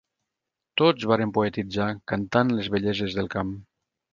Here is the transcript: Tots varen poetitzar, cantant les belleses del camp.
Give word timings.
Tots 0.81 1.05
varen 1.11 1.35
poetitzar, 1.35 1.91
cantant 2.13 2.55
les 2.57 2.73
belleses 2.77 3.19
del 3.21 3.31
camp. 3.37 3.57